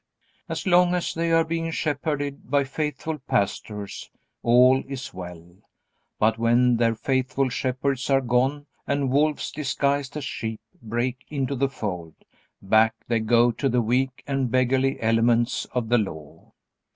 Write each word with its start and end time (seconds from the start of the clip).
As 0.49 0.65
long 0.65 0.95
as 0.95 1.13
they 1.13 1.31
are 1.31 1.43
being 1.43 1.69
shepherded 1.69 2.49
by 2.49 2.63
faithful 2.63 3.19
pastors, 3.19 4.09
all 4.41 4.83
is 4.87 5.13
well. 5.13 5.45
But 6.17 6.39
when 6.39 6.77
their 6.77 6.95
faithful 6.95 7.49
shepherds 7.49 8.09
are 8.09 8.19
gone 8.19 8.65
and 8.87 9.11
wolves 9.11 9.51
disguised 9.51 10.17
as 10.17 10.25
sheep 10.25 10.59
break 10.81 11.23
into 11.29 11.53
the 11.53 11.69
fold, 11.69 12.15
back 12.63 12.95
they 13.07 13.19
go 13.19 13.51
to 13.51 13.69
the 13.69 13.83
weak 13.83 14.23
and 14.25 14.49
beggarly 14.49 14.99
elements 14.99 15.65
of 15.65 15.89
the 15.89 15.99
Law. 15.99 16.51